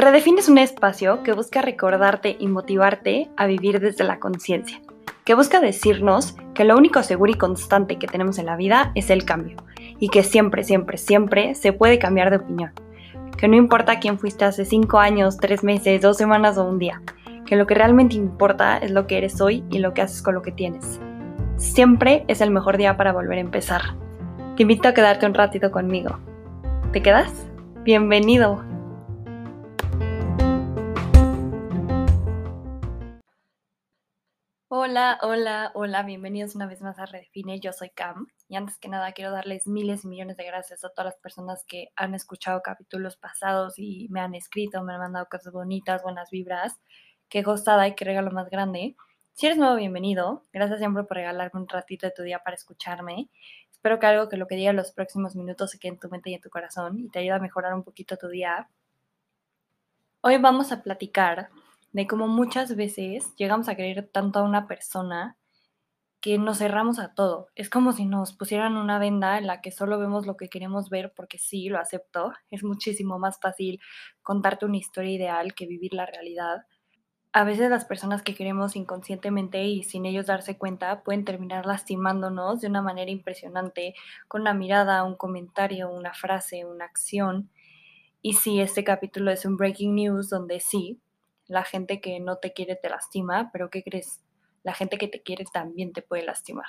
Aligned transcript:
Redefine 0.00 0.38
es 0.38 0.48
un 0.48 0.58
espacio 0.58 1.24
que 1.24 1.32
busca 1.32 1.60
recordarte 1.60 2.36
y 2.38 2.46
motivarte 2.46 3.32
a 3.36 3.46
vivir 3.46 3.80
desde 3.80 4.04
la 4.04 4.20
conciencia, 4.20 4.80
que 5.24 5.34
busca 5.34 5.58
decirnos 5.58 6.36
que 6.54 6.62
lo 6.62 6.76
único 6.76 7.02
seguro 7.02 7.32
y 7.32 7.34
constante 7.34 7.98
que 7.98 8.06
tenemos 8.06 8.38
en 8.38 8.46
la 8.46 8.54
vida 8.54 8.92
es 8.94 9.10
el 9.10 9.24
cambio, 9.24 9.56
y 9.98 10.08
que 10.08 10.22
siempre, 10.22 10.62
siempre, 10.62 10.98
siempre 10.98 11.56
se 11.56 11.72
puede 11.72 11.98
cambiar 11.98 12.30
de 12.30 12.36
opinión, 12.36 12.70
que 13.36 13.48
no 13.48 13.56
importa 13.56 13.98
quién 13.98 14.20
fuiste 14.20 14.44
hace 14.44 14.64
5 14.64 15.00
años, 15.00 15.36
3 15.38 15.64
meses, 15.64 16.00
2 16.00 16.16
semanas 16.16 16.58
o 16.58 16.64
un 16.64 16.78
día, 16.78 17.02
que 17.44 17.56
lo 17.56 17.66
que 17.66 17.74
realmente 17.74 18.14
importa 18.14 18.78
es 18.78 18.92
lo 18.92 19.08
que 19.08 19.18
eres 19.18 19.40
hoy 19.40 19.64
y 19.68 19.80
lo 19.80 19.94
que 19.94 20.02
haces 20.02 20.22
con 20.22 20.36
lo 20.36 20.42
que 20.42 20.52
tienes. 20.52 21.00
Siempre 21.56 22.24
es 22.28 22.40
el 22.40 22.52
mejor 22.52 22.76
día 22.76 22.96
para 22.96 23.12
volver 23.12 23.38
a 23.38 23.40
empezar. 23.40 23.82
Te 24.56 24.62
invito 24.62 24.86
a 24.86 24.94
quedarte 24.94 25.26
un 25.26 25.34
ratito 25.34 25.72
conmigo. 25.72 26.20
¿Te 26.92 27.02
quedas? 27.02 27.32
Bienvenido. 27.82 28.67
Hola, 34.70 35.18
hola, 35.22 35.70
hola, 35.74 36.02
bienvenidos 36.02 36.54
una 36.54 36.66
vez 36.66 36.82
más 36.82 36.98
a 36.98 37.06
Redefine, 37.06 37.58
yo 37.58 37.72
soy 37.72 37.88
Cam 37.88 38.26
y 38.48 38.56
antes 38.56 38.76
que 38.76 38.90
nada 38.90 39.12
quiero 39.12 39.30
darles 39.32 39.66
miles 39.66 40.04
y 40.04 40.08
millones 40.08 40.36
de 40.36 40.44
gracias 40.44 40.84
a 40.84 40.90
todas 40.90 41.06
las 41.06 41.16
personas 41.16 41.64
que 41.64 41.88
han 41.96 42.14
escuchado 42.14 42.60
capítulos 42.60 43.16
pasados 43.16 43.78
y 43.78 44.08
me 44.10 44.20
han 44.20 44.34
escrito, 44.34 44.82
me 44.82 44.92
han 44.92 45.00
mandado 45.00 45.26
cosas 45.30 45.54
bonitas, 45.54 46.02
buenas 46.02 46.28
vibras, 46.30 46.78
qué 47.30 47.40
gozada 47.40 47.88
y 47.88 47.94
qué 47.94 48.04
regalo 48.04 48.30
más 48.30 48.50
grande. 48.50 48.94
Si 49.32 49.46
eres 49.46 49.56
nuevo, 49.56 49.74
bienvenido, 49.76 50.44
gracias 50.52 50.80
siempre 50.80 51.04
por 51.04 51.16
regalarme 51.16 51.62
un 51.62 51.68
ratito 51.68 52.06
de 52.06 52.12
tu 52.12 52.22
día 52.22 52.40
para 52.40 52.56
escucharme. 52.56 53.30
Espero 53.72 53.98
que 53.98 54.04
algo 54.04 54.28
que 54.28 54.36
lo 54.36 54.46
que 54.46 54.56
diga 54.56 54.68
en 54.68 54.76
los 54.76 54.92
próximos 54.92 55.34
minutos 55.34 55.70
se 55.70 55.78
quede 55.78 55.92
en 55.92 55.98
tu 55.98 56.10
mente 56.10 56.28
y 56.28 56.34
en 56.34 56.42
tu 56.42 56.50
corazón 56.50 56.98
y 57.00 57.08
te 57.08 57.20
ayude 57.20 57.36
a 57.36 57.38
mejorar 57.38 57.72
un 57.72 57.84
poquito 57.84 58.18
tu 58.18 58.28
día. 58.28 58.68
Hoy 60.20 60.36
vamos 60.36 60.72
a 60.72 60.82
platicar 60.82 61.48
de 61.92 62.06
cómo 62.06 62.28
muchas 62.28 62.76
veces 62.76 63.34
llegamos 63.36 63.68
a 63.68 63.74
creer 63.74 64.08
tanto 64.12 64.38
a 64.38 64.42
una 64.42 64.66
persona 64.66 65.36
que 66.20 66.36
nos 66.38 66.58
cerramos 66.58 66.98
a 66.98 67.14
todo. 67.14 67.48
Es 67.54 67.70
como 67.70 67.92
si 67.92 68.04
nos 68.04 68.32
pusieran 68.32 68.76
una 68.76 68.98
venda 68.98 69.38
en 69.38 69.46
la 69.46 69.60
que 69.60 69.70
solo 69.70 69.98
vemos 69.98 70.26
lo 70.26 70.36
que 70.36 70.48
queremos 70.48 70.90
ver 70.90 71.12
porque 71.14 71.38
sí, 71.38 71.68
lo 71.68 71.78
acepto. 71.78 72.32
Es 72.50 72.64
muchísimo 72.64 73.18
más 73.18 73.38
fácil 73.40 73.80
contarte 74.22 74.66
una 74.66 74.78
historia 74.78 75.12
ideal 75.12 75.54
que 75.54 75.66
vivir 75.66 75.94
la 75.94 76.06
realidad. 76.06 76.66
A 77.32 77.44
veces 77.44 77.70
las 77.70 77.84
personas 77.84 78.22
que 78.22 78.34
queremos 78.34 78.74
inconscientemente 78.74 79.64
y 79.64 79.84
sin 79.84 80.06
ellos 80.06 80.26
darse 80.26 80.58
cuenta 80.58 81.02
pueden 81.04 81.24
terminar 81.24 81.66
lastimándonos 81.66 82.60
de 82.60 82.68
una 82.68 82.82
manera 82.82 83.10
impresionante 83.10 83.94
con 84.26 84.40
una 84.40 84.54
mirada, 84.54 85.04
un 85.04 85.14
comentario, 85.14 85.90
una 85.90 86.14
frase, 86.14 86.64
una 86.64 86.86
acción. 86.86 87.50
Y 88.22 88.32
sí, 88.32 88.60
este 88.60 88.82
capítulo 88.82 89.30
es 89.30 89.44
un 89.44 89.56
breaking 89.56 89.94
news 89.94 90.30
donde 90.30 90.58
sí, 90.58 91.00
la 91.48 91.64
gente 91.64 92.00
que 92.00 92.20
no 92.20 92.36
te 92.36 92.52
quiere 92.52 92.76
te 92.76 92.88
lastima, 92.88 93.50
pero 93.52 93.70
¿qué 93.70 93.82
crees? 93.82 94.22
La 94.62 94.74
gente 94.74 94.98
que 94.98 95.08
te 95.08 95.22
quiere 95.22 95.44
también 95.52 95.92
te 95.92 96.02
puede 96.02 96.24
lastimar. 96.24 96.68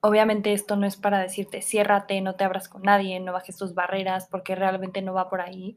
Obviamente 0.00 0.52
esto 0.52 0.74
no 0.74 0.86
es 0.86 0.96
para 0.96 1.20
decirte 1.20 1.62
ciérrate, 1.62 2.20
no 2.22 2.34
te 2.34 2.42
abras 2.42 2.68
con 2.68 2.82
nadie, 2.82 3.20
no 3.20 3.32
bajes 3.32 3.56
tus 3.56 3.74
barreras, 3.74 4.26
porque 4.28 4.56
realmente 4.56 5.00
no 5.00 5.14
va 5.14 5.28
por 5.28 5.40
ahí. 5.40 5.76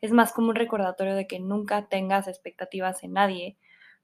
Es 0.00 0.12
más 0.12 0.32
como 0.32 0.50
un 0.50 0.54
recordatorio 0.54 1.16
de 1.16 1.26
que 1.26 1.40
nunca 1.40 1.88
tengas 1.88 2.28
expectativas 2.28 3.02
en 3.02 3.14
nadie, 3.14 3.58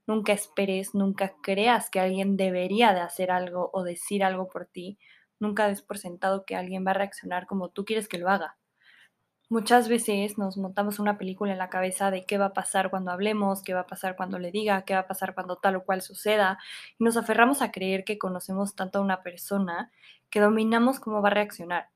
nunca 0.06 0.32
esperes, 0.32 0.94
nunca 0.94 1.34
creas 1.42 1.88
que 1.90 2.00
alguien 2.00 2.36
debería 2.36 2.92
de 2.94 3.00
hacer 3.00 3.30
algo 3.30 3.70
o 3.72 3.84
decir 3.84 4.24
algo 4.24 4.48
por 4.48 4.66
ti, 4.66 4.98
nunca 5.38 5.68
des 5.68 5.82
por 5.82 5.98
sentado 5.98 6.44
que 6.44 6.56
alguien 6.56 6.84
va 6.84 6.90
a 6.92 6.94
reaccionar 6.94 7.46
como 7.46 7.68
tú 7.68 7.84
quieres 7.84 8.08
que 8.08 8.18
lo 8.18 8.28
haga. 8.28 8.56
Muchas 9.52 9.88
veces 9.88 10.38
nos 10.38 10.56
montamos 10.56 11.00
una 11.00 11.18
película 11.18 11.50
en 11.50 11.58
la 11.58 11.70
cabeza 11.70 12.12
de 12.12 12.24
qué 12.24 12.38
va 12.38 12.46
a 12.46 12.52
pasar 12.52 12.88
cuando 12.88 13.10
hablemos, 13.10 13.62
qué 13.64 13.74
va 13.74 13.80
a 13.80 13.86
pasar 13.88 14.14
cuando 14.14 14.38
le 14.38 14.52
diga, 14.52 14.82
qué 14.84 14.94
va 14.94 15.00
a 15.00 15.06
pasar 15.08 15.34
cuando 15.34 15.56
tal 15.56 15.74
o 15.74 15.84
cual 15.84 16.02
suceda, 16.02 16.56
y 17.00 17.02
nos 17.02 17.16
aferramos 17.16 17.60
a 17.60 17.72
creer 17.72 18.04
que 18.04 18.16
conocemos 18.16 18.76
tanto 18.76 19.00
a 19.00 19.02
una 19.02 19.24
persona 19.24 19.90
que 20.30 20.38
dominamos 20.38 21.00
cómo 21.00 21.20
va 21.20 21.30
a 21.30 21.34
reaccionar. 21.34 21.88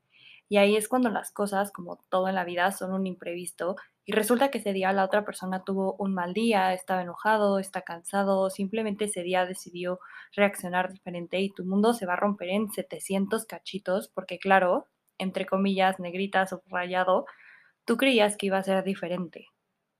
Y 0.49 0.57
ahí 0.57 0.75
es 0.75 0.89
cuando 0.89 1.09
las 1.09 1.31
cosas, 1.31 1.71
como 1.71 1.95
todo 2.09 2.27
en 2.27 2.35
la 2.35 2.43
vida, 2.43 2.73
son 2.73 2.93
un 2.93 3.07
imprevisto 3.07 3.77
y 4.03 4.11
resulta 4.11 4.51
que 4.51 4.57
ese 4.57 4.73
día 4.73 4.91
la 4.91 5.05
otra 5.05 5.23
persona 5.23 5.63
tuvo 5.63 5.95
un 5.97 6.13
mal 6.13 6.33
día, 6.33 6.73
estaba 6.73 7.03
enojado, 7.03 7.59
está 7.59 7.83
cansado, 7.83 8.49
simplemente 8.49 9.05
ese 9.05 9.23
día 9.23 9.45
decidió 9.45 10.01
reaccionar 10.35 10.91
diferente 10.91 11.39
y 11.39 11.51
tu 11.51 11.63
mundo 11.63 11.93
se 11.93 12.05
va 12.05 12.13
a 12.13 12.17
romper 12.17 12.49
en 12.49 12.69
700 12.69 13.45
cachitos 13.45 14.09
porque 14.09 14.39
claro, 14.39 14.87
entre 15.17 15.45
comillas, 15.45 15.99
negritas 16.01 16.51
o 16.51 16.61
rayado, 16.67 17.25
tú 17.85 17.97
creías 17.97 18.37
que 18.37 18.47
iba 18.47 18.57
a 18.57 18.63
ser 18.63 18.83
diferente. 18.83 19.47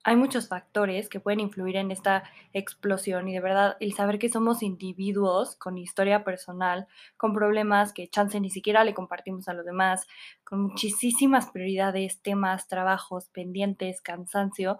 Hay 0.04 0.14
muchos 0.14 0.46
factores 0.46 1.08
que 1.08 1.18
pueden 1.18 1.40
influir 1.40 1.74
en 1.74 1.90
esta 1.90 2.22
explosión 2.52 3.28
y 3.28 3.34
de 3.34 3.40
verdad 3.40 3.76
el 3.80 3.92
saber 3.92 4.20
que 4.20 4.28
somos 4.28 4.62
individuos 4.62 5.56
con 5.56 5.78
historia 5.78 6.22
personal, 6.22 6.86
con 7.16 7.32
problemas 7.32 7.92
que 7.92 8.06
chance 8.06 8.38
ni 8.38 8.50
siquiera 8.50 8.84
le 8.84 8.94
compartimos 8.94 9.48
a 9.48 9.52
los 9.52 9.66
demás, 9.66 10.06
con 10.44 10.60
muchísimas 10.60 11.50
prioridades, 11.50 12.22
temas, 12.22 12.68
trabajos, 12.68 13.28
pendientes, 13.30 14.00
cansancio, 14.00 14.78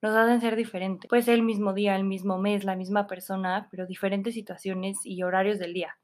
nos 0.00 0.14
hacen 0.14 0.40
ser 0.40 0.54
diferentes. 0.54 1.08
Puede 1.08 1.22
ser 1.22 1.34
el 1.34 1.42
mismo 1.42 1.72
día, 1.72 1.96
el 1.96 2.04
mismo 2.04 2.38
mes, 2.38 2.64
la 2.64 2.76
misma 2.76 3.08
persona, 3.08 3.68
pero 3.70 3.86
diferentes 3.86 4.34
situaciones 4.34 4.98
y 5.04 5.24
horarios 5.24 5.58
del 5.58 5.74
día. 5.74 5.98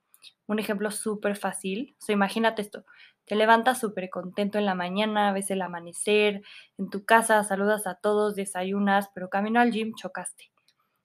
Un 0.49 0.59
ejemplo 0.59 0.91
súper 0.91 1.37
fácil, 1.37 1.97
o 2.09 2.13
imagínate 2.13 2.63
esto, 2.63 2.85
te 3.29 3.37
levantas 3.37 3.81
súper 3.81 4.11
contento 4.11 4.59
en 4.59 4.67
la 4.67 4.75
mañana, 4.75 5.33
ves 5.33 5.51
el 5.51 5.63
amanecer, 5.63 6.43
en 6.79 6.91
tu 6.91 7.05
casa 7.05 7.45
saludas 7.45 7.87
a 7.87 7.95
todos, 7.97 8.35
desayunas, 8.35 9.11
pero 9.15 9.31
camino 9.31 9.61
al 9.61 9.73
gym 9.73 9.95
chocaste 9.95 10.51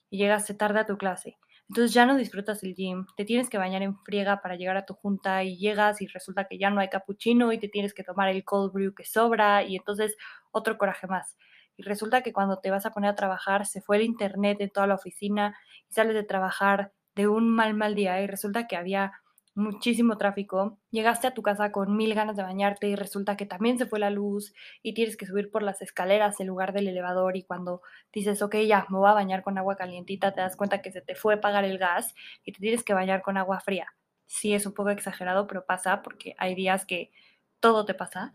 y 0.09 0.17
llegaste 0.17 0.53
tarde 0.53 0.79
a 0.79 0.85
tu 0.85 0.97
clase. 0.97 1.37
Entonces 1.69 1.93
ya 1.93 2.05
no 2.05 2.15
disfrutas 2.17 2.63
el 2.63 2.75
gym, 2.75 3.05
te 3.17 3.25
tienes 3.25 3.49
que 3.49 3.57
bañar 3.57 3.81
en 3.81 3.97
friega 3.99 4.41
para 4.41 4.55
llegar 4.55 4.77
a 4.77 4.85
tu 4.85 4.93
junta 4.93 5.43
y 5.43 5.57
llegas 5.57 6.01
y 6.01 6.07
resulta 6.07 6.45
que 6.45 6.57
ya 6.57 6.69
no 6.69 6.81
hay 6.81 6.89
capuchino 6.89 7.51
y 7.51 7.59
te 7.59 7.69
tienes 7.69 7.93
que 7.93 8.03
tomar 8.03 8.29
el 8.29 8.43
cold 8.43 8.73
brew 8.73 8.93
que 8.93 9.05
sobra 9.05 9.63
y 9.63 9.75
entonces 9.77 10.15
otro 10.51 10.77
coraje 10.77 11.07
más. 11.07 11.35
Y 11.77 11.83
resulta 11.83 12.21
que 12.21 12.33
cuando 12.33 12.59
te 12.59 12.69
vas 12.69 12.85
a 12.85 12.91
poner 12.91 13.11
a 13.11 13.15
trabajar 13.15 13.65
se 13.65 13.81
fue 13.81 13.97
el 13.97 14.03
internet 14.03 14.59
en 14.61 14.69
toda 14.69 14.87
la 14.87 14.95
oficina 14.95 15.57
y 15.89 15.93
sales 15.93 16.13
de 16.13 16.23
trabajar 16.23 16.91
de 17.15 17.27
un 17.27 17.49
mal 17.49 17.73
mal 17.73 17.95
día 17.95 18.21
y 18.21 18.27
resulta 18.27 18.67
que 18.67 18.75
había 18.75 19.13
muchísimo 19.55 20.17
tráfico, 20.17 20.79
llegaste 20.89 21.27
a 21.27 21.33
tu 21.33 21.41
casa 21.43 21.71
con 21.71 21.95
mil 21.95 22.13
ganas 22.15 22.35
de 22.35 22.43
bañarte 22.43 22.87
y 22.87 22.95
resulta 22.95 23.37
que 23.37 23.45
también 23.45 23.77
se 23.77 23.85
fue 23.85 23.99
la 23.99 24.09
luz 24.09 24.53
y 24.81 24.93
tienes 24.93 25.15
que 25.15 25.25
subir 25.25 25.51
por 25.51 25.61
las 25.61 25.81
escaleras 25.81 26.39
en 26.39 26.47
lugar 26.47 26.73
del 26.73 26.87
elevador 26.87 27.37
y 27.37 27.43
cuando 27.43 27.81
dices, 28.11 28.41
ok, 28.41 28.55
ya, 28.67 28.85
me 28.89 28.97
voy 28.97 29.09
a 29.09 29.13
bañar 29.13 29.43
con 29.43 29.57
agua 29.57 29.75
calientita, 29.75 30.33
te 30.33 30.41
das 30.41 30.55
cuenta 30.55 30.81
que 30.81 30.91
se 30.91 31.01
te 31.01 31.15
fue 31.15 31.37
pagar 31.37 31.65
el 31.65 31.77
gas 31.77 32.15
y 32.43 32.51
te 32.51 32.59
tienes 32.59 32.83
que 32.83 32.93
bañar 32.93 33.21
con 33.21 33.37
agua 33.37 33.59
fría. 33.59 33.93
Sí, 34.25 34.53
es 34.53 34.65
un 34.65 34.73
poco 34.73 34.89
exagerado, 34.89 35.45
pero 35.45 35.65
pasa 35.65 36.01
porque 36.01 36.35
hay 36.39 36.55
días 36.55 36.85
que 36.85 37.11
todo 37.59 37.85
te 37.85 37.93
pasa 37.93 38.33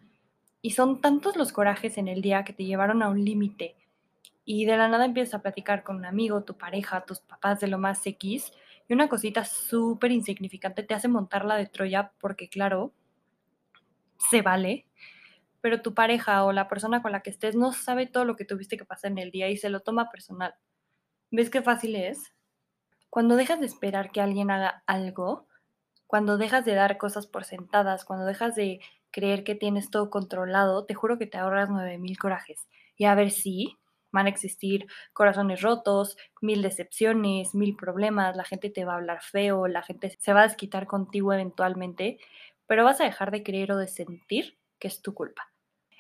y 0.63 0.71
son 0.71 1.01
tantos 1.01 1.37
los 1.37 1.53
corajes 1.53 1.99
en 1.99 2.09
el 2.09 2.23
día 2.23 2.45
que 2.45 2.53
te 2.53 2.65
llevaron 2.65 3.03
a 3.03 3.09
un 3.09 3.25
límite 3.25 3.77
y 4.45 4.65
de 4.65 4.77
la 4.77 4.89
nada 4.89 5.05
empiezas 5.05 5.35
a 5.35 5.43
platicar 5.43 5.83
con 5.83 5.97
un 5.97 6.07
amigo, 6.07 6.45
tu 6.45 6.57
pareja, 6.57 7.05
tus 7.05 7.21
papás 7.21 7.61
de 7.61 7.67
lo 7.67 7.79
más 7.79 8.07
X 8.07 8.53
y 8.89 8.95
una 8.95 9.09
cosita 9.09 9.45
súper 9.45 10.13
insignificante 10.13 10.83
te 10.83 10.95
hace 10.95 11.09
montar 11.09 11.45
la 11.45 11.57
de 11.57 11.67
Troya 11.67 12.13
porque, 12.21 12.49
claro, 12.49 12.95
se 14.31 14.43
vale, 14.43 14.87
pero 15.61 15.83
tu 15.83 15.95
pareja 15.95 16.45
o 16.45 16.53
la 16.53 16.69
persona 16.69 17.03
con 17.03 17.13
la 17.13 17.21
que 17.21 17.31
estés 17.31 17.55
no 17.55 17.73
sabe 17.73 18.07
todo 18.07 18.25
lo 18.25 18.37
que 18.37 18.45
tuviste 18.45 18.77
que 18.77 18.85
pasar 18.85 19.13
en 19.13 19.19
el 19.19 19.31
día 19.31 19.49
y 19.51 19.57
se 19.57 19.71
lo 19.71 19.81
toma 19.81 20.11
personal. 20.11 20.55
¿Ves 21.31 21.51
qué 21.51 21.63
fácil 21.63 21.97
es? 21.97 22.33
Cuando 23.11 23.37
dejas 23.37 23.61
de 23.61 23.67
esperar 23.67 24.11
que 24.11 24.21
alguien 24.21 24.51
haga 24.51 24.83
algo, 24.87 25.47
cuando 26.07 26.39
dejas 26.39 26.65
de 26.65 26.75
dar 26.75 26.97
cosas 26.97 27.27
por 27.27 27.45
sentadas, 27.45 28.05
cuando 28.05 28.25
dejas 28.25 28.55
de 28.55 28.81
creer 29.11 29.45
que 29.45 29.55
tienes 29.55 29.91
todo 29.91 30.11
controlado, 30.11 30.87
te 30.87 30.95
juro 30.95 31.19
que 31.19 31.27
te 31.27 31.39
ahorras 31.39 31.71
9000 31.71 32.19
corajes. 32.19 32.69
Y 32.97 33.05
a 33.05 33.15
ver 33.15 33.31
si 33.31 33.77
Van 34.13 34.27
a 34.27 34.31
existir 34.31 34.87
corazones 35.13 35.63
rotos, 35.63 36.17
mil 36.41 36.63
decepciones, 36.63 37.55
mil 37.55 37.77
problemas, 37.77 38.37
la 38.37 38.45
gente 38.45 38.71
te 38.71 38.85
va 38.85 38.95
a 38.95 38.97
hablar 38.97 39.23
feo, 39.23 39.67
la 39.67 39.83
gente 39.83 40.17
se 40.19 40.33
va 40.33 40.41
a 40.41 40.49
desquitar 40.49 40.87
contigo 40.87 41.33
eventualmente, 41.33 42.19
pero 42.67 42.85
vas 42.85 43.01
a 43.01 43.05
dejar 43.05 43.31
de 43.31 43.43
creer 43.43 43.73
o 43.73 43.77
de 43.77 43.89
sentir 43.89 44.59
que 44.79 44.89
es 44.89 45.03
tu 45.03 45.15
culpa. 45.15 45.53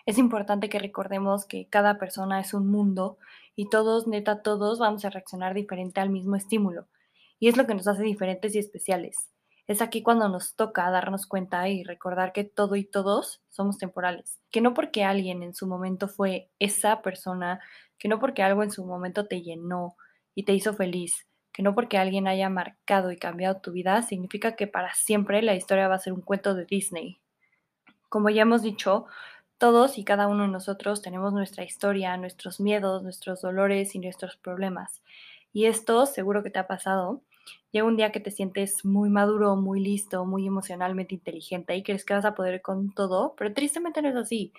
Es 0.06 0.16
importante 0.16 0.70
que 0.70 0.78
recordemos 0.78 1.44
que 1.44 1.68
cada 1.68 1.98
persona 1.98 2.40
es 2.40 2.54
un 2.54 2.70
mundo 2.70 3.18
y 3.54 3.68
todos, 3.68 4.06
neta, 4.06 4.40
todos 4.40 4.78
vamos 4.78 5.04
a 5.04 5.10
reaccionar 5.10 5.52
diferente 5.52 6.00
al 6.00 6.08
mismo 6.08 6.36
estímulo. 6.36 6.86
Y 7.38 7.48
es 7.48 7.56
lo 7.56 7.66
que 7.66 7.74
nos 7.74 7.86
hace 7.88 8.02
diferentes 8.02 8.54
y 8.54 8.58
especiales. 8.58 9.28
Es 9.66 9.82
aquí 9.82 10.02
cuando 10.02 10.30
nos 10.30 10.56
toca 10.56 10.90
darnos 10.90 11.26
cuenta 11.26 11.68
y 11.68 11.84
recordar 11.84 12.32
que 12.32 12.44
todo 12.44 12.74
y 12.74 12.84
todos 12.84 13.42
somos 13.50 13.76
temporales. 13.76 14.40
Que 14.50 14.62
no 14.62 14.72
porque 14.72 15.04
alguien 15.04 15.42
en 15.42 15.54
su 15.54 15.66
momento 15.66 16.08
fue 16.08 16.50
esa 16.58 17.02
persona, 17.02 17.60
que 17.98 18.08
no 18.08 18.18
porque 18.18 18.42
algo 18.42 18.62
en 18.62 18.70
su 18.70 18.84
momento 18.84 19.26
te 19.26 19.42
llenó 19.42 19.96
y 20.34 20.44
te 20.44 20.52
hizo 20.54 20.74
feliz, 20.74 21.26
que 21.52 21.62
no 21.62 21.74
porque 21.74 21.98
alguien 21.98 22.28
haya 22.28 22.48
marcado 22.48 23.10
y 23.12 23.16
cambiado 23.16 23.60
tu 23.60 23.72
vida, 23.72 24.02
significa 24.02 24.56
que 24.56 24.66
para 24.66 24.94
siempre 24.94 25.42
la 25.42 25.54
historia 25.54 25.88
va 25.88 25.96
a 25.96 25.98
ser 25.98 26.12
un 26.12 26.22
cuento 26.22 26.54
de 26.54 26.64
Disney. 26.64 27.20
Como 28.08 28.30
ya 28.30 28.42
hemos 28.42 28.62
dicho, 28.62 29.06
Todos 29.58 29.98
y 29.98 30.04
cada 30.04 30.28
uno 30.28 30.44
de 30.44 30.50
nosotros 30.50 31.02
tenemos 31.02 31.32
nuestra 31.32 31.64
historia, 31.64 32.16
nuestros 32.16 32.60
miedos, 32.60 33.02
nuestros 33.02 33.42
dolores 33.42 33.96
y 33.96 33.98
nuestros 33.98 34.36
problemas. 34.36 35.02
Y 35.52 35.66
esto 35.66 36.06
seguro 36.06 36.44
que 36.44 36.50
te 36.50 36.60
ha 36.60 36.68
pasado. 36.68 37.22
Llega 37.72 37.86
un 37.86 37.96
día 37.96 38.12
que 38.12 38.20
te 38.20 38.30
sientes 38.30 38.84
muy 38.84 39.10
maduro, 39.10 39.56
muy 39.56 39.80
listo, 39.80 40.24
muy 40.26 40.46
emocionalmente 40.46 41.14
inteligente 41.14 41.74
y 41.76 41.82
crees 41.82 42.04
que 42.04 42.14
vas 42.14 42.24
a 42.24 42.36
poder 42.36 42.62
con 42.62 42.92
todo, 42.92 43.34
pero 43.36 43.52
tristemente 43.52 44.00
no 44.00 44.08
es 44.10 44.16
así. 44.16 44.52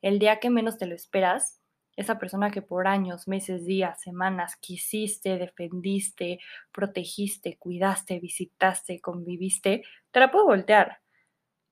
El 0.00 0.18
día 0.18 0.40
que 0.40 0.48
menos 0.48 0.78
te 0.78 0.86
lo 0.86 0.94
esperas, 0.94 1.60
esa 1.96 2.18
persona 2.18 2.50
que 2.50 2.62
por 2.62 2.86
años, 2.86 3.26
meses, 3.26 3.64
días, 3.64 4.00
semanas 4.00 4.56
quisiste, 4.56 5.38
defendiste, 5.38 6.38
protegiste, 6.72 7.56
cuidaste, 7.58 8.20
visitaste, 8.20 9.00
conviviste, 9.00 9.82
te 10.10 10.20
la 10.20 10.30
puede 10.30 10.44
voltear. 10.44 11.00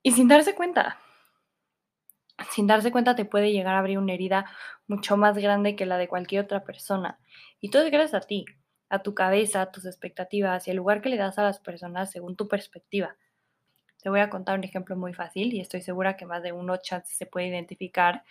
Y 0.02 0.12
sin 0.12 0.28
darse 0.28 0.54
cuenta 0.54 0.98
sin 2.50 2.66
darse 2.66 2.90
cuenta 2.90 3.14
te 3.14 3.24
puede 3.24 3.52
llegar 3.52 3.74
a 3.74 3.78
abrir 3.78 3.98
una 3.98 4.12
herida 4.12 4.46
mucho 4.86 5.16
más 5.16 5.36
grande 5.38 5.76
que 5.76 5.86
la 5.86 5.98
de 5.98 6.08
cualquier 6.08 6.44
otra 6.44 6.64
persona. 6.64 7.18
Y 7.60 7.70
todo 7.70 7.82
es 7.82 7.90
gracias 7.90 8.22
a 8.22 8.26
ti, 8.26 8.44
a 8.88 9.02
tu 9.02 9.14
cabeza, 9.14 9.62
a 9.62 9.70
tus 9.70 9.86
expectativas 9.86 10.66
y 10.66 10.70
el 10.70 10.76
lugar 10.76 11.00
que 11.00 11.08
le 11.08 11.16
das 11.16 11.38
a 11.38 11.42
las 11.42 11.60
personas 11.60 12.10
según 12.10 12.36
tu 12.36 12.48
perspectiva. 12.48 13.16
Te 14.02 14.10
voy 14.10 14.20
a 14.20 14.30
contar 14.30 14.58
un 14.58 14.64
ejemplo 14.64 14.96
muy 14.96 15.14
fácil 15.14 15.54
y 15.54 15.60
estoy 15.60 15.80
segura 15.80 16.16
que 16.16 16.26
más 16.26 16.42
de 16.42 16.52
uno 16.52 16.76
chance 16.76 17.14
se 17.14 17.26
puede 17.26 17.48
identificar. 17.48 18.24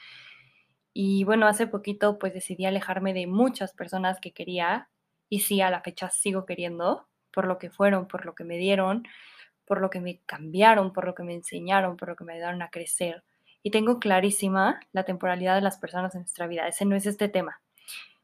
Y 0.94 1.24
bueno, 1.24 1.48
hace 1.48 1.68
poquito 1.68 2.20
pues 2.20 2.34
decidí 2.34 2.66
alejarme 2.66 3.14
de 3.14 3.28
muchas 3.28 3.74
personas 3.74 4.20
que 4.20 4.32
quería 4.32 4.90
y 5.30 5.40
sí, 5.42 5.62
a 5.62 5.70
la 5.72 5.82
fecha 5.82 6.10
sigo 6.10 6.46
queriendo 6.46 7.08
por 7.32 7.48
lo 7.48 7.58
que 7.58 7.72
fueron, 7.72 8.08
por 8.08 8.26
lo 8.26 8.36
que 8.36 8.44
me 8.44 8.58
dieron, 8.58 9.08
por 9.66 9.82
lo 9.82 9.90
que 9.90 10.00
me 10.00 10.22
cambiaron, 10.26 10.94
por 10.94 11.06
lo 11.06 11.16
que 11.16 11.24
me 11.24 11.34
enseñaron, 11.34 11.98
por 11.98 12.10
lo 12.10 12.16
que 12.16 12.24
me 12.24 12.34
ayudaron 12.34 12.62
a 12.62 12.70
crecer 12.70 13.24
y 13.64 13.72
tengo 13.72 14.00
clarísima 14.00 14.82
la 14.92 15.06
temporalidad 15.06 15.56
de 15.56 15.62
las 15.62 15.78
personas 15.78 16.14
en 16.14 16.22
nuestra 16.22 16.48
vida. 16.48 16.68
Ese 16.68 16.86
no 16.86 16.96
es 16.96 17.06
este 17.06 17.30
tema. 17.30 17.62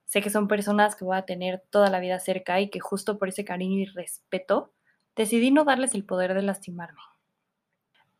Sé 0.03 0.21
que 0.21 0.29
son 0.29 0.47
personas 0.47 0.95
que 0.95 1.05
voy 1.05 1.17
a 1.17 1.25
tener 1.25 1.63
toda 1.69 1.89
la 1.89 1.99
vida 1.99 2.19
cerca 2.19 2.59
y 2.59 2.69
que 2.69 2.79
justo 2.79 3.17
por 3.17 3.29
ese 3.29 3.45
cariño 3.45 3.79
y 3.79 3.85
respeto 3.85 4.73
decidí 5.15 5.49
no 5.51 5.63
darles 5.63 5.95
el 5.95 6.03
poder 6.05 6.33
de 6.33 6.41
lastimarme. 6.41 6.99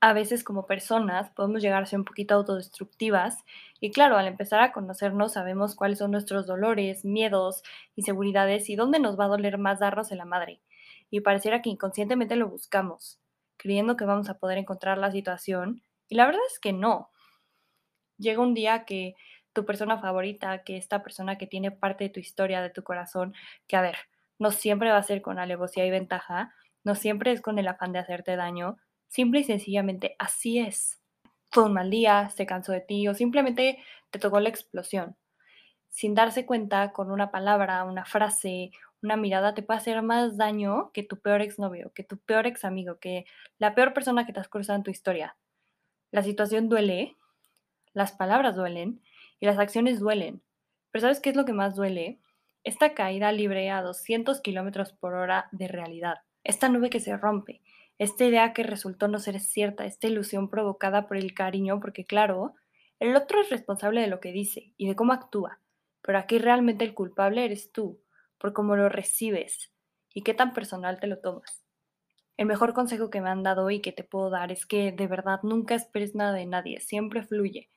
A 0.02 0.14
veces 0.14 0.46
como 0.46 0.66
personas 0.66 1.30
podemos 1.32 1.62
llegar 1.62 1.84
a 1.84 1.86
ser 1.86 2.00
un 2.00 2.06
poquito 2.06 2.34
autodestructivas 2.36 3.44
y 3.82 3.92
claro, 3.92 4.18
al 4.18 4.28
empezar 4.28 4.62
a 4.62 4.72
conocernos 4.72 5.34
sabemos 5.34 5.76
cuáles 5.76 6.00
son 6.00 6.12
nuestros 6.12 6.48
dolores, 6.48 7.04
miedos, 7.04 7.64
inseguridades 7.98 8.70
y 8.70 8.78
dónde 8.78 9.00
nos 9.00 9.20
va 9.20 9.26
a 9.26 9.30
doler 9.30 9.58
más 9.58 9.80
darnos 9.80 10.12
en 10.14 10.20
la 10.20 10.26
madre. 10.26 10.62
Y 11.10 11.20
pareciera 11.20 11.62
que 11.62 11.70
inconscientemente 11.70 12.38
lo 12.38 12.48
buscamos, 12.48 13.20
creyendo 13.58 13.98
que 13.98 14.06
vamos 14.06 14.30
a 14.30 14.38
poder 14.40 14.58
encontrar 14.58 14.98
la 14.98 15.12
situación 15.12 15.82
y 16.08 16.16
la 16.16 16.26
verdad 16.26 16.42
es 16.50 16.60
que 16.60 16.72
no. 16.72 17.10
Llega 18.18 18.42
un 18.42 18.54
día 18.54 18.86
que 18.86 19.16
tu 19.52 19.66
persona 19.66 20.00
favorita, 20.00 20.64
que 20.64 20.78
esta 20.78 21.04
persona 21.04 21.38
que 21.38 21.48
tiene 21.48 21.72
parte 21.72 22.06
de 22.06 22.10
tu 22.10 22.22
historia, 22.22 22.62
de 22.62 22.70
tu 22.70 22.84
corazón, 22.84 23.34
que 23.68 23.76
a 23.76 23.82
ver, 23.82 23.98
no 24.38 24.52
siempre 24.52 24.92
va 24.92 24.98
a 24.98 25.04
ser 25.04 25.22
con 25.22 25.40
alevosía 25.40 25.86
y 25.86 25.92
ventaja, 25.92 26.54
no 26.86 26.96
siempre 26.96 27.34
es 27.34 27.42
con 27.42 27.60
el 27.60 27.68
afán 27.68 27.92
de 27.92 28.00
hacerte 28.00 28.38
daño, 28.38 28.78
simple 29.10 29.42
y 29.42 29.44
sencillamente 29.44 30.16
así 30.18 30.60
es. 30.60 31.02
Fue 31.52 31.66
un 31.66 31.74
mal 31.74 31.90
día, 31.90 32.30
se 32.30 32.46
cansó 32.46 32.72
de 32.72 32.82
ti 32.82 33.08
o 33.08 33.14
simplemente 33.14 33.80
te 34.12 34.20
tocó 34.20 34.40
la 34.40 34.50
explosión. 34.50 35.18
Sin 35.90 36.16
darse 36.16 36.46
cuenta, 36.46 36.94
con 36.94 37.12
una 37.12 37.32
palabra, 37.32 37.84
una 37.84 38.06
frase, 38.06 38.72
una 39.02 39.18
mirada 39.18 39.54
te 39.56 39.64
puede 39.64 39.80
hacer 39.80 40.02
más 40.04 40.38
daño 40.38 40.92
que 40.94 41.04
tu 41.04 41.20
peor 41.20 41.42
exnovio, 41.42 41.92
que 41.94 42.04
tu 42.04 42.18
peor 42.20 42.46
ex 42.46 42.64
amigo, 42.64 43.00
que 43.00 43.26
la 43.58 43.74
peor 43.76 43.94
persona 43.94 44.26
que 44.26 44.34
te 44.34 44.40
has 44.40 44.48
cruzado 44.48 44.78
en 44.78 44.84
tu 44.84 44.92
historia. 44.92 45.36
La 46.12 46.22
situación 46.24 46.70
duele, 46.70 47.18
las 47.94 48.12
palabras 48.12 48.56
duelen 48.56 49.02
y 49.40 49.48
las 49.48 49.58
acciones 49.58 50.00
duelen. 50.00 50.44
Pero 50.92 51.02
¿sabes 51.02 51.20
qué 51.20 51.30
es 51.32 51.36
lo 51.36 51.46
que 51.46 51.54
más 51.54 51.76
duele? 51.76 52.20
Esta 52.64 52.94
caída 52.94 53.32
libre 53.32 53.72
a 53.72 53.82
200 53.82 54.42
kilómetros 54.42 54.94
por 54.94 55.14
hora 55.14 55.50
de 55.52 55.68
realidad. 55.68 56.18
Esta 56.44 56.70
nube 56.70 56.90
que 56.90 57.00
se 57.00 57.16
rompe. 57.18 57.62
Esta 58.00 58.26
idea 58.26 58.54
que 58.54 58.64
resultó 58.64 59.08
no 59.08 59.20
ser 59.20 59.40
cierta. 59.40 59.86
Esta 59.86 60.08
ilusión 60.08 60.50
provocada 60.50 61.08
por 61.08 61.18
el 61.18 61.34
cariño, 61.34 61.80
porque 61.80 62.06
claro, 62.06 62.56
el 63.00 63.16
otro 63.16 63.42
es 63.42 63.50
responsable 63.50 64.02
de 64.02 64.08
lo 64.08 64.20
que 64.20 64.32
dice 64.32 64.74
y 64.78 64.88
de 64.88 64.96
cómo 64.96 65.14
actúa. 65.14 65.60
Pero 66.02 66.18
aquí 66.18 66.40
realmente 66.40 66.86
el 66.86 66.94
culpable 66.94 67.46
eres 67.46 67.72
tú, 67.72 68.02
por 68.38 68.54
cómo 68.54 68.76
lo 68.78 68.90
recibes 68.90 69.72
y 70.14 70.24
qué 70.24 70.34
tan 70.34 70.54
personal 70.54 71.00
te 71.00 71.08
lo 71.08 71.20
tomas. 71.20 71.64
El 72.38 72.48
mejor 72.48 72.74
consejo 72.74 73.10
que 73.10 73.22
me 73.22 73.30
han 73.30 73.44
dado 73.44 73.70
y 73.70 73.82
que 73.82 73.92
te 73.92 74.04
puedo 74.04 74.30
dar 74.30 74.52
es 74.52 74.66
que 74.66 74.92
de 74.92 75.08
verdad 75.08 75.40
nunca 75.44 75.76
esperes 75.76 76.16
nada 76.16 76.34
de 76.34 76.46
nadie, 76.46 76.80
siempre 76.80 77.24
fluye. 77.24 77.70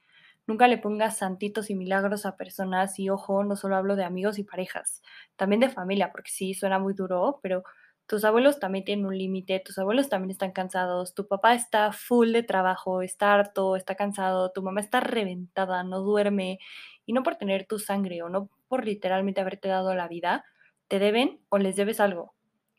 Nunca 0.47 0.69
le 0.69 0.79
pongas 0.79 1.19
santitos 1.19 1.71
y 1.71 1.75
milagros 1.75 2.27
a 2.27 2.37
personas 2.37 2.99
y 2.99 3.11
ojo, 3.11 3.45
no 3.45 3.57
solo 3.57 3.77
hablo 3.77 3.97
de 3.97 4.05
amigos 4.05 4.39
y 4.39 4.45
parejas, 4.45 5.03
también 5.37 5.61
de 5.61 5.69
familia, 5.69 6.13
porque 6.13 6.31
sí, 6.31 6.55
suena 6.55 6.79
muy 6.79 6.95
duro, 6.95 7.41
pero 7.43 7.65
tus 8.13 8.27
abuelos 8.27 8.61
también 8.61 8.85
tienen 8.85 9.07
un 9.07 9.17
límite, 9.17 9.59
tus 9.61 9.79
abuelos 9.79 10.11
también 10.11 10.33
están 10.33 10.53
cansados, 10.53 11.15
tu 11.15 11.27
papá 11.27 11.55
está 11.55 11.93
full 11.93 12.33
de 12.33 12.43
trabajo, 12.43 13.01
está 13.01 13.33
harto, 13.33 13.75
está 13.75 13.95
cansado, 13.95 14.53
tu 14.53 14.63
mamá 14.63 14.83
está 14.83 15.01
reventada, 15.01 15.83
no 15.83 16.01
duerme, 16.01 16.59
y 17.07 17.15
no 17.15 17.23
por 17.23 17.37
tener 17.37 17.65
tu 17.67 17.79
sangre 17.79 18.23
o 18.23 18.29
no 18.29 18.51
por 18.69 18.85
literalmente 18.85 19.41
haberte 19.41 19.69
dado 19.69 19.95
la 19.95 20.09
vida, 20.09 20.45
te 20.89 20.99
deben 20.99 21.41
o 21.49 21.57
les 21.57 21.75
debes 21.75 22.01
algo. 22.01 22.35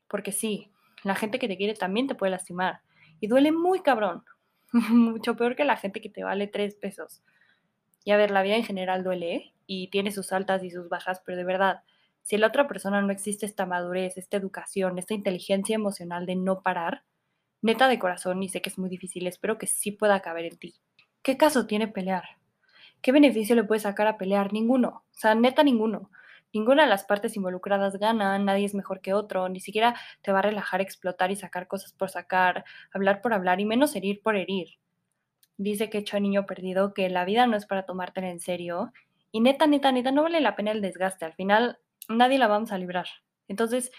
Porque 0.08 0.32
sí, 0.32 0.70
la 1.04 1.16
gente 1.16 1.40
que 1.40 1.48
te 1.48 1.58
quiere 1.58 1.74
también 1.74 2.06
te 2.06 2.14
puede 2.14 2.30
lastimar. 2.30 2.82
Y 3.20 3.26
duele 3.26 3.52
muy 3.52 3.80
cabrón. 3.80 4.24
Mucho 4.72 5.36
peor 5.36 5.56
que 5.56 5.66
la 5.66 5.78
gente 5.78 6.00
que 6.00 6.10
te 6.10 6.24
vale 6.24 6.46
tres 6.46 6.76
pesos. 6.76 7.24
Y 8.06 8.12
a 8.12 8.18
ver, 8.18 8.30
la 8.30 8.44
vida 8.44 8.56
en 8.56 8.66
general 8.66 9.04
duele 9.04 9.36
¿eh? 9.36 9.54
y 9.66 9.88
tiene 9.88 10.12
sus 10.12 10.32
altas 10.32 10.64
y 10.64 10.70
sus 10.70 10.90
bajas, 10.90 11.24
pero 11.26 11.40
de 11.40 11.44
verdad, 11.44 11.82
si 12.24 12.38
la 12.38 12.48
otra 12.48 12.68
persona 12.68 13.02
no 13.02 13.12
existe 13.12 13.46
esta 13.46 13.66
madurez, 13.66 14.18
esta 14.18 14.38
educación, 14.38 14.98
esta 14.98 15.14
inteligencia 15.14 15.75
emocional 15.75 16.25
de 16.25 16.36
no 16.36 16.62
parar, 16.62 17.04
neta 17.62 17.88
de 17.88 18.00
corazón, 18.00 18.42
y 18.42 18.50
sé 18.50 18.62
que 18.62 18.70
es 18.70 18.78
muy 18.78 18.90
difícil, 18.90 19.28
espero 19.28 19.58
que 19.58 19.68
sí 19.68 19.92
pueda 19.92 20.22
caber 20.22 20.46
en 20.46 20.58
ti. 20.58 20.75
¿Qué 21.22 21.38
caso 21.38 21.68
tiene 21.68 21.88
pelear? 21.88 22.24
¿Qué 23.02 23.12
beneficio 23.12 23.56
le 23.56 23.66
puedes 23.66 23.84
sacar 23.84 24.08
a 24.08 24.18
pelear? 24.18 24.54
Ninguno. 24.54 25.04
O 25.12 25.20
sea, 25.20 25.36
neta 25.36 25.64
ninguno. 25.64 26.10
Ninguna 26.54 26.84
de 26.84 26.90
las 26.90 27.04
partes 27.04 27.36
involucradas 27.36 27.98
gana, 27.98 28.40
nadie 28.40 28.66
es 28.66 28.75
mejor 28.75 29.02
que 29.02 29.14
otro, 29.14 29.50
ni 29.50 29.60
siquiera 29.60 29.96
te 30.22 30.31
va 30.31 30.40
a 30.40 30.44
relajar 30.44 30.80
explotar 30.81 31.31
y 31.31 31.36
sacar 31.36 31.68
cosas 31.68 31.94
por 31.94 32.10
sacar, 32.10 32.64
hablar 32.94 33.22
por 33.22 33.34
hablar 33.34 33.60
y 33.60 33.66
menos 33.66 33.96
herir 33.96 34.22
por 34.22 34.38
herir. 34.38 34.78
Dice 35.58 35.90
que 35.90 35.98
hecho 35.98 36.16
a 36.16 36.20
niño 36.20 36.46
perdido 36.46 36.94
que 36.94 37.10
la 37.10 37.25
vida 37.25 37.48
no 37.48 37.58
es 37.58 37.65
para 37.65 37.86
tomártela 37.86 38.30
en 38.30 38.39
serio 38.39 38.94
y 39.32 39.42
neta, 39.42 39.68
neta, 39.68 39.92
neta, 39.92 40.12
no 40.12 40.24
vale 40.24 40.42
la 40.42 40.56
pena 40.56 40.72
el 40.72 40.82
desgaste. 40.82 41.25
Al 41.25 41.34
final 41.34 41.80
nadie 42.10 42.38
la 42.38 42.48
vamos 42.48 42.72
a 42.72 42.77
librar. 42.77 43.07
Entonces, 43.48 43.91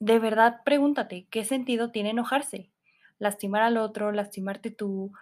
de 0.00 0.18
verdad 0.18 0.60
pregúntate, 0.64 1.26
¿qué 1.30 1.44
sentido 1.44 1.90
tiene 1.90 2.10
enojarse? 2.10 2.70
Lastimar 3.18 3.62
al 3.62 3.76
otro, 3.78 4.12
lastimarte 4.12 4.70
tú, 4.70 5.12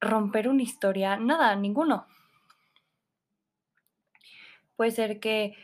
romper 0.00 0.48
una 0.48 0.62
historia, 0.62 1.16
nada, 1.16 1.54
ninguno. 1.56 2.06
Puede 4.76 4.90
ser 4.90 5.20
que 5.20 5.54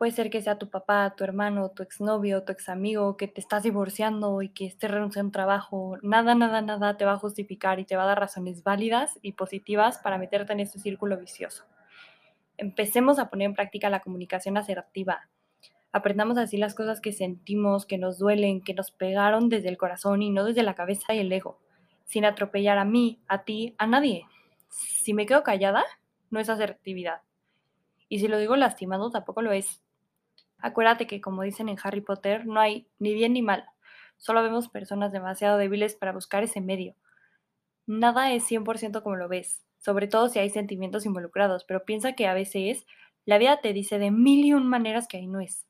Puede 0.00 0.12
ser 0.12 0.30
que 0.30 0.40
sea 0.40 0.56
tu 0.56 0.70
papá, 0.70 1.14
tu 1.14 1.24
hermano, 1.24 1.72
tu 1.72 1.82
exnovio, 1.82 2.42
tu 2.42 2.52
examigo, 2.52 3.18
que 3.18 3.28
te 3.28 3.38
estás 3.38 3.64
divorciando 3.64 4.40
y 4.40 4.48
que 4.48 4.64
estés 4.64 4.90
renunciando 4.90 5.26
a 5.26 5.28
un 5.28 5.32
trabajo. 5.32 5.98
Nada, 6.00 6.34
nada, 6.34 6.62
nada 6.62 6.96
te 6.96 7.04
va 7.04 7.12
a 7.12 7.18
justificar 7.18 7.78
y 7.78 7.84
te 7.84 7.96
va 7.96 8.04
a 8.04 8.06
dar 8.06 8.18
razones 8.18 8.62
válidas 8.64 9.18
y 9.20 9.32
positivas 9.32 9.98
para 9.98 10.16
meterte 10.16 10.54
en 10.54 10.60
este 10.60 10.78
círculo 10.78 11.18
vicioso. 11.18 11.66
Empecemos 12.60 13.18
a 13.18 13.30
poner 13.30 13.46
en 13.46 13.54
práctica 13.54 13.88
la 13.88 14.00
comunicación 14.00 14.58
asertiva. 14.58 15.30
Aprendamos 15.92 16.36
a 16.36 16.42
decir 16.42 16.60
las 16.60 16.74
cosas 16.74 17.00
que 17.00 17.10
sentimos, 17.10 17.86
que 17.86 17.96
nos 17.96 18.18
duelen, 18.18 18.60
que 18.60 18.74
nos 18.74 18.90
pegaron 18.90 19.48
desde 19.48 19.70
el 19.70 19.78
corazón 19.78 20.20
y 20.20 20.28
no 20.28 20.44
desde 20.44 20.62
la 20.62 20.74
cabeza 20.74 21.14
y 21.14 21.20
el 21.20 21.32
ego, 21.32 21.58
sin 22.04 22.26
atropellar 22.26 22.76
a 22.76 22.84
mí, 22.84 23.18
a 23.28 23.44
ti, 23.44 23.74
a 23.78 23.86
nadie. 23.86 24.26
Si 24.68 25.14
me 25.14 25.24
quedo 25.24 25.42
callada, 25.42 25.86
no 26.28 26.38
es 26.38 26.50
asertividad. 26.50 27.22
Y 28.10 28.18
si 28.18 28.28
lo 28.28 28.36
digo 28.36 28.56
lastimado, 28.56 29.10
tampoco 29.10 29.40
lo 29.40 29.52
es. 29.52 29.82
Acuérdate 30.58 31.06
que, 31.06 31.22
como 31.22 31.40
dicen 31.40 31.70
en 31.70 31.78
Harry 31.82 32.02
Potter, 32.02 32.44
no 32.44 32.60
hay 32.60 32.86
ni 32.98 33.14
bien 33.14 33.32
ni 33.32 33.40
mal. 33.40 33.64
Solo 34.18 34.42
vemos 34.42 34.68
personas 34.68 35.12
demasiado 35.12 35.56
débiles 35.56 35.94
para 35.94 36.12
buscar 36.12 36.42
ese 36.42 36.60
medio. 36.60 36.94
Nada 37.86 38.34
es 38.34 38.44
100% 38.44 39.02
como 39.02 39.16
lo 39.16 39.28
ves, 39.28 39.64
sobre 39.80 40.06
todo 40.06 40.28
si 40.28 40.38
hay 40.38 40.50
sentimientos 40.50 41.06
involucrados, 41.06 41.64
pero 41.64 41.84
piensa 41.84 42.12
que 42.12 42.26
a 42.26 42.34
veces 42.34 42.86
la 43.24 43.38
vida 43.38 43.60
te 43.60 43.72
dice 43.72 43.98
de 43.98 44.10
mil 44.10 44.44
y 44.44 44.52
un 44.52 44.68
maneras 44.68 45.08
que 45.08 45.16
ahí 45.16 45.26
no 45.26 45.40
es. 45.40 45.66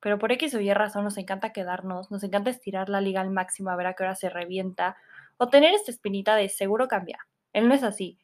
Pero 0.00 0.18
por 0.18 0.32
X 0.32 0.54
o 0.54 0.60
Y 0.60 0.72
razón 0.74 1.04
nos 1.04 1.16
encanta 1.16 1.52
quedarnos, 1.52 2.10
nos 2.10 2.22
encanta 2.22 2.50
estirar 2.50 2.88
la 2.88 3.00
liga 3.00 3.20
al 3.20 3.30
máximo 3.30 3.70
a 3.70 3.76
ver 3.76 3.86
a 3.86 3.94
qué 3.94 4.02
hora 4.02 4.14
se 4.14 4.28
revienta, 4.28 4.96
o 5.38 5.48
tener 5.48 5.72
esta 5.72 5.90
espinita 5.90 6.36
de 6.36 6.48
seguro 6.48 6.88
cambia. 6.88 7.26
Él 7.52 7.68
no 7.68 7.74
es 7.74 7.82
así. 7.82 8.18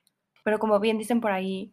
Pero 0.44 0.58
como 0.58 0.78
bien 0.80 0.98
dicen 0.98 1.20
por 1.20 1.32
ahí, 1.32 1.72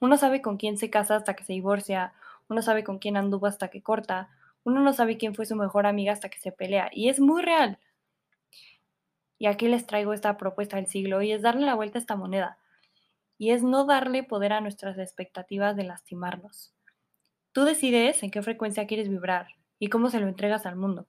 uno 0.00 0.16
sabe 0.16 0.42
con 0.42 0.56
quién 0.56 0.76
se 0.76 0.90
casa 0.90 1.16
hasta 1.16 1.34
que 1.34 1.44
se 1.44 1.52
divorcia, 1.54 2.12
uno 2.48 2.60
sabe 2.62 2.84
con 2.84 2.98
quién 2.98 3.16
anduvo 3.16 3.46
hasta 3.46 3.68
que 3.68 3.82
corta, 3.82 4.30
uno 4.64 4.80
no 4.80 4.92
sabe 4.92 5.16
quién 5.16 5.34
fue 5.34 5.46
su 5.46 5.56
mejor 5.56 5.86
amiga 5.86 6.12
hasta 6.12 6.28
que 6.28 6.38
se 6.38 6.52
pelea, 6.52 6.90
y 6.92 7.08
es 7.08 7.20
muy 7.20 7.42
real. 7.42 7.78
Y 9.38 9.46
aquí 9.46 9.68
les 9.68 9.86
traigo 9.86 10.12
esta 10.12 10.36
propuesta 10.36 10.76
del 10.76 10.86
siglo 10.86 11.22
y 11.22 11.32
es 11.32 11.42
darle 11.42 11.66
la 11.66 11.74
vuelta 11.74 11.98
a 11.98 12.00
esta 12.00 12.16
moneda. 12.16 12.58
Y 13.38 13.50
es 13.50 13.62
no 13.62 13.84
darle 13.84 14.22
poder 14.22 14.52
a 14.52 14.60
nuestras 14.60 14.98
expectativas 14.98 15.76
de 15.76 15.84
lastimarnos. 15.84 16.74
Tú 17.52 17.64
decides 17.64 18.22
en 18.22 18.30
qué 18.30 18.42
frecuencia 18.42 18.86
quieres 18.86 19.08
vibrar 19.08 19.48
y 19.78 19.88
cómo 19.88 20.10
se 20.10 20.20
lo 20.20 20.28
entregas 20.28 20.66
al 20.66 20.76
mundo. 20.76 21.06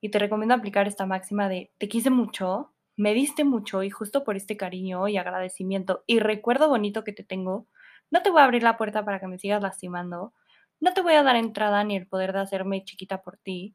Y 0.00 0.10
te 0.10 0.18
recomiendo 0.18 0.54
aplicar 0.54 0.86
esta 0.86 1.06
máxima 1.06 1.48
de 1.48 1.70
te 1.78 1.88
quise 1.88 2.10
mucho, 2.10 2.72
me 2.96 3.14
diste 3.14 3.44
mucho 3.44 3.82
y 3.82 3.90
justo 3.90 4.24
por 4.24 4.36
este 4.36 4.56
cariño 4.56 5.08
y 5.08 5.16
agradecimiento 5.16 6.04
y 6.06 6.18
recuerdo 6.18 6.68
bonito 6.68 7.04
que 7.04 7.12
te 7.12 7.24
tengo, 7.24 7.66
no 8.10 8.22
te 8.22 8.30
voy 8.30 8.40
a 8.40 8.44
abrir 8.44 8.62
la 8.62 8.76
puerta 8.76 9.04
para 9.04 9.20
que 9.20 9.26
me 9.26 9.38
sigas 9.38 9.62
lastimando, 9.62 10.34
no 10.80 10.94
te 10.94 11.02
voy 11.02 11.14
a 11.14 11.22
dar 11.22 11.36
entrada 11.36 11.84
ni 11.84 11.96
el 11.96 12.06
poder 12.06 12.32
de 12.32 12.40
hacerme 12.40 12.84
chiquita 12.84 13.22
por 13.22 13.36
ti, 13.36 13.74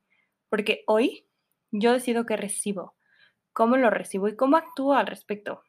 porque 0.50 0.84
hoy 0.88 1.28
yo 1.72 1.94
decido 1.94 2.26
qué 2.26 2.38
recibo, 2.38 2.96
cómo 3.54 3.78
lo 3.78 3.90
recibo 3.90 4.28
y 4.28 4.36
cómo 4.36 4.58
actúo 4.58 4.94
al 4.94 5.08
respecto. 5.08 5.64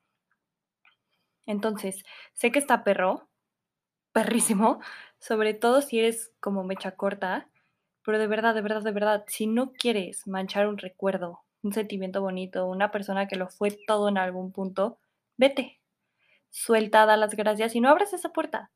Entonces, 1.46 2.04
sé 2.34 2.52
que 2.52 2.58
está 2.58 2.84
perro, 2.84 3.28
perrísimo, 4.12 4.80
sobre 5.20 5.54
todo 5.54 5.82
si 5.82 5.98
eres 6.00 6.32
como 6.40 6.64
mecha 6.64 6.92
corta, 6.92 7.48
pero 8.04 8.18
de 8.18 8.26
verdad, 8.28 8.54
de 8.54 8.62
verdad, 8.62 8.82
de 8.82 8.92
verdad, 8.92 9.24
si 9.28 9.46
no 9.46 9.72
quieres 9.72 10.26
manchar 10.26 10.68
un 10.68 10.78
recuerdo, 10.78 11.42
un 11.62 11.72
sentimiento 11.72 12.20
bonito, 12.22 12.66
una 12.66 12.90
persona 12.90 13.28
que 13.28 13.36
lo 13.36 13.48
fue 13.48 13.76
todo 13.86 14.08
en 14.08 14.18
algún 14.18 14.52
punto, 14.52 14.98
vete. 15.36 15.80
Suelta, 16.50 17.06
da 17.06 17.16
las 17.16 17.36
gracias 17.36 17.74
y 17.76 17.80
no 17.80 17.90
abres 17.90 18.12
esa 18.12 18.30
puerta. 18.32 18.70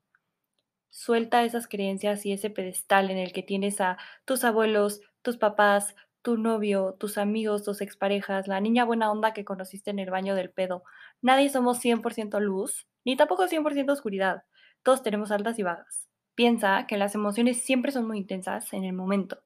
Suelta 0.90 1.44
esas 1.44 1.66
creencias 1.68 2.26
y 2.26 2.32
ese 2.32 2.50
pedestal 2.50 3.10
en 3.10 3.18
el 3.18 3.32
que 3.32 3.42
tienes 3.42 3.80
a 3.80 3.98
tus 4.24 4.44
abuelos, 4.44 5.00
tus 5.22 5.36
papás, 5.36 5.94
tu 6.22 6.36
novio, 6.36 6.96
tus 6.98 7.18
amigos, 7.18 7.64
tus 7.64 7.80
exparejas, 7.80 8.48
la 8.48 8.60
niña 8.60 8.84
buena 8.84 9.10
onda 9.10 9.32
que 9.32 9.44
conociste 9.44 9.90
en 9.90 9.98
el 9.98 10.10
baño 10.10 10.34
del 10.34 10.50
pedo. 10.50 10.82
Nadie 11.22 11.48
somos 11.48 11.78
100% 11.82 12.40
luz, 12.40 12.86
ni 13.04 13.16
tampoco 13.16 13.46
100% 13.46 13.92
oscuridad. 13.92 14.42
Todos 14.82 15.02
tenemos 15.02 15.30
altas 15.30 15.58
y 15.58 15.62
bajas. 15.62 16.08
Piensa 16.34 16.86
que 16.86 16.96
las 16.96 17.14
emociones 17.14 17.62
siempre 17.62 17.92
son 17.92 18.06
muy 18.06 18.18
intensas 18.18 18.72
en 18.72 18.84
el 18.84 18.92
momento, 18.92 19.42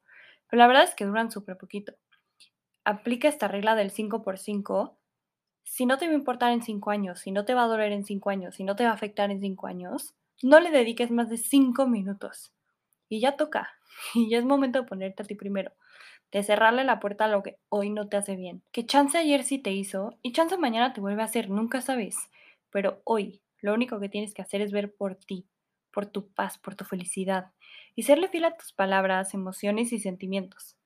pero 0.49 0.59
la 0.59 0.67
verdad 0.67 0.85
es 0.85 0.95
que 0.95 1.05
duran 1.05 1.31
súper 1.31 1.57
poquito. 1.57 1.95
Aplica 2.85 3.29
esta 3.29 3.49
regla 3.49 3.75
del 3.75 3.91
5 3.91 4.23
por 4.23 4.39
5. 4.39 4.99
Si 5.65 5.87
no 5.87 5.97
te 5.97 6.07
va 6.07 6.13
a 6.13 6.17
importar 6.17 6.53
en 6.53 6.63
5 6.63 6.91
años, 6.91 7.21
si 7.21 7.33
no 7.33 7.45
te 7.45 7.55
va 7.55 7.65
a 7.65 7.69
doler 7.69 7.93
en 7.93 8.05
5 8.05 8.31
años, 8.31 8.57
si 8.57 8.65
no 8.65 8.77
te 8.77 8.85
va 8.85 8.91
a 8.91 8.95
afectar 8.95 9.31
en 9.31 9.41
5 9.41 9.67
años, 9.67 10.15
no 10.43 10.61
le 10.61 10.71
dediques 10.71 11.11
más 11.11 11.31
de 11.31 11.39
5 11.39 11.87
minutos. 11.87 12.53
Y 13.09 13.21
ya 13.21 13.37
toca. 13.37 13.71
Y 14.15 14.29
ya 14.29 14.39
es 14.39 14.45
momento 14.45 14.81
de 14.81 14.89
ponerte 14.89 15.23
a 15.23 15.27
ti 15.27 15.37
primero. 15.37 15.73
De 16.35 16.43
cerrarle 16.43 16.83
la 16.83 16.99
puerta 16.99 17.27
a 17.27 17.29
lo 17.29 17.45
que 17.45 17.59
hoy 17.69 17.91
no 17.91 18.09
te 18.09 18.17
hace 18.17 18.35
bien. 18.35 18.65
Que 18.73 18.85
chance 18.85 19.17
ayer 19.17 19.45
sí 19.45 19.61
te 19.61 19.71
hizo 19.71 20.19
y 20.21 20.33
chance 20.33 20.59
mañana 20.59 20.93
te 20.93 21.01
vuelve 21.01 21.23
a 21.23 21.27
hacer, 21.27 21.49
nunca 21.49 21.81
sabes. 21.81 22.29
Pero 22.71 23.01
hoy 23.05 23.41
lo 23.61 23.73
único 23.73 24.01
que 24.01 24.09
tienes 24.09 24.35
que 24.35 24.43
hacer 24.43 24.61
es 24.61 24.73
ver 24.73 24.93
por 24.93 25.15
ti, 25.15 25.47
por 25.93 26.07
tu 26.07 26.33
paz, 26.33 26.59
por 26.59 26.75
tu 26.75 26.85
felicidad 26.85 27.53
y 27.95 28.03
serle 28.03 28.27
fiel 28.27 28.47
a 28.47 28.57
tus 28.57 28.73
palabras, 28.73 29.33
emociones 29.33 29.93
y 29.93 30.01
sentimientos. 30.01 30.77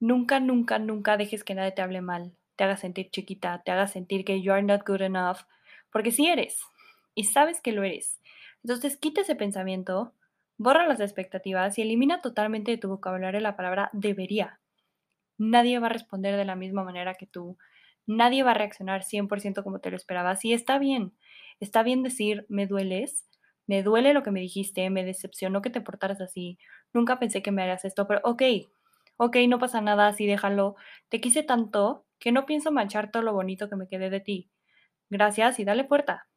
Nunca, 0.00 0.40
nunca, 0.40 0.78
nunca 0.78 1.18
dejes 1.18 1.44
que 1.44 1.54
nadie 1.54 1.72
te 1.72 1.82
hable 1.82 2.00
mal, 2.00 2.34
te 2.56 2.64
haga 2.64 2.78
sentir 2.78 3.10
chiquita, 3.10 3.60
te 3.62 3.70
haga 3.70 3.86
sentir 3.86 4.24
que 4.24 4.40
you 4.40 4.54
are 4.54 4.62
not 4.62 4.80
good 4.86 5.02
enough, 5.02 5.40
porque 5.90 6.10
sí 6.10 6.26
eres 6.28 6.58
y 7.14 7.24
sabes 7.24 7.60
que 7.60 7.72
lo 7.72 7.84
eres. 7.84 8.18
Entonces 8.64 8.96
quita 8.96 9.20
ese 9.20 9.36
pensamiento, 9.36 10.14
borra 10.62 10.86
las 10.86 11.00
expectativas 11.00 11.78
y 11.78 11.82
elimina 11.82 12.20
totalmente 12.20 12.70
de 12.70 12.78
tu 12.78 12.88
vocabulario 12.88 13.40
la 13.40 13.56
palabra 13.56 13.90
debería. 13.92 14.60
Nadie 15.38 15.78
va 15.78 15.86
a 15.86 15.90
responder 15.90 16.36
de 16.36 16.44
la 16.44 16.56
misma 16.56 16.84
manera 16.84 17.14
que 17.14 17.26
tú. 17.26 17.58
Nadie 18.06 18.42
va 18.42 18.52
a 18.52 18.54
reaccionar 18.54 19.02
100% 19.04 19.62
como 19.62 19.80
te 19.80 19.90
lo 19.90 19.96
esperabas 19.96 20.44
y 20.44 20.52
está 20.52 20.78
bien. 20.78 21.14
Está 21.60 21.82
bien 21.82 22.02
decir, 22.02 22.46
me 22.48 22.66
dueles, 22.66 23.26
me 23.66 23.82
duele 23.82 24.14
lo 24.14 24.22
que 24.22 24.30
me 24.30 24.40
dijiste, 24.40 24.88
me 24.90 25.04
decepcionó 25.04 25.62
que 25.62 25.70
te 25.70 25.80
portaras 25.80 26.20
así, 26.20 26.58
nunca 26.92 27.18
pensé 27.18 27.42
que 27.42 27.52
me 27.52 27.62
harías 27.62 27.84
esto, 27.84 28.06
pero 28.06 28.20
ok, 28.24 28.42
ok, 29.16 29.36
no 29.48 29.58
pasa 29.58 29.80
nada, 29.80 30.08
así 30.08 30.26
déjalo. 30.26 30.76
Te 31.08 31.20
quise 31.20 31.42
tanto 31.42 32.06
que 32.18 32.32
no 32.32 32.46
pienso 32.46 32.72
manchar 32.72 33.10
todo 33.10 33.22
lo 33.22 33.32
bonito 33.32 33.68
que 33.68 33.76
me 33.76 33.88
quedé 33.88 34.10
de 34.10 34.20
ti. 34.20 34.50
Gracias 35.10 35.58
y 35.58 35.64
dale 35.64 35.84
puerta. 35.84 36.28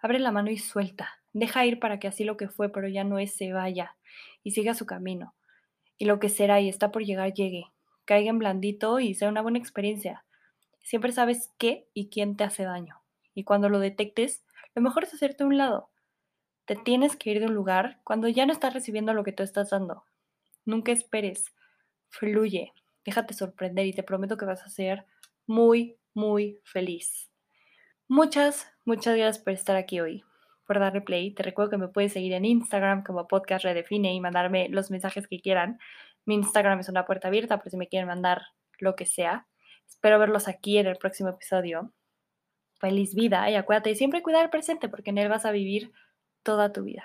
Abre 0.00 0.18
la 0.20 0.30
mano 0.30 0.50
y 0.50 0.58
suelta. 0.58 1.17
Deja 1.32 1.66
ir 1.66 1.78
para 1.78 1.98
que 1.98 2.08
así 2.08 2.24
lo 2.24 2.36
que 2.36 2.48
fue, 2.48 2.70
pero 2.70 2.88
ya 2.88 3.04
no 3.04 3.18
es, 3.18 3.32
se 3.34 3.52
vaya 3.52 3.96
y 4.42 4.52
siga 4.52 4.74
su 4.74 4.86
camino. 4.86 5.34
Y 5.98 6.04
lo 6.04 6.18
que 6.18 6.28
será 6.28 6.60
y 6.60 6.68
está 6.68 6.90
por 6.90 7.04
llegar, 7.04 7.32
llegue. 7.34 7.66
Caiga 8.04 8.30
en 8.30 8.38
blandito 8.38 9.00
y 9.00 9.14
sea 9.14 9.28
una 9.28 9.42
buena 9.42 9.58
experiencia. 9.58 10.24
Siempre 10.82 11.12
sabes 11.12 11.52
qué 11.58 11.88
y 11.92 12.08
quién 12.08 12.36
te 12.36 12.44
hace 12.44 12.64
daño. 12.64 13.02
Y 13.34 13.44
cuando 13.44 13.68
lo 13.68 13.78
detectes, 13.78 14.42
lo 14.74 14.82
mejor 14.82 15.04
es 15.04 15.14
hacerte 15.14 15.42
a 15.42 15.46
un 15.46 15.58
lado. 15.58 15.90
Te 16.64 16.76
tienes 16.76 17.16
que 17.16 17.30
ir 17.30 17.40
de 17.40 17.46
un 17.46 17.54
lugar 17.54 18.00
cuando 18.04 18.28
ya 18.28 18.46
no 18.46 18.52
estás 18.52 18.74
recibiendo 18.74 19.12
lo 19.12 19.24
que 19.24 19.32
tú 19.32 19.42
estás 19.42 19.70
dando. 19.70 20.04
Nunca 20.64 20.92
esperes. 20.92 21.52
Fluye. 22.08 22.72
Déjate 23.04 23.34
sorprender 23.34 23.86
y 23.86 23.92
te 23.92 24.02
prometo 24.02 24.36
que 24.36 24.44
vas 24.44 24.62
a 24.62 24.68
ser 24.68 25.06
muy, 25.46 25.96
muy 26.14 26.60
feliz. 26.62 27.30
Muchas, 28.06 28.66
muchas 28.84 29.16
gracias 29.16 29.42
por 29.42 29.52
estar 29.52 29.76
aquí 29.76 30.00
hoy, 30.00 30.24
por 30.68 30.78
darle 30.78 31.00
play. 31.00 31.32
Te 31.34 31.42
recuerdo 31.42 31.72
que 31.72 31.78
me 31.78 31.88
puedes 31.88 32.12
seguir 32.12 32.34
en 32.34 32.44
Instagram 32.44 33.02
como 33.02 33.26
podcast 33.26 33.64
redefine 33.64 34.14
y 34.14 34.20
mandarme 34.20 34.68
los 34.68 34.92
mensajes 34.92 35.26
que 35.26 35.40
quieran. 35.40 35.80
Mi 36.24 36.36
Instagram 36.36 36.78
es 36.78 36.88
una 36.88 37.06
puerta 37.06 37.26
abierta 37.26 37.58
por 37.58 37.70
si 37.70 37.76
me 37.76 37.88
quieren 37.88 38.06
mandar 38.06 38.42
lo 38.78 38.94
que 38.94 39.06
sea. 39.06 39.48
Espero 39.88 40.20
verlos 40.20 40.46
aquí 40.46 40.78
en 40.78 40.86
el 40.86 40.96
próximo 40.96 41.30
episodio 41.30 41.92
feliz 42.78 43.14
vida 43.14 43.50
y 43.50 43.56
acuérdate 43.56 43.94
siempre 43.94 44.22
cuidar 44.22 44.44
el 44.44 44.50
presente 44.50 44.88
porque 44.88 45.10
en 45.10 45.18
él 45.18 45.28
vas 45.28 45.44
a 45.44 45.50
vivir 45.50 45.92
toda 46.42 46.72
tu 46.72 46.84
vida. 46.84 47.04